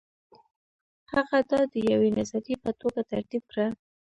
[1.13, 3.67] هغه دا د یوې نظریې په توګه ترتیب کړه.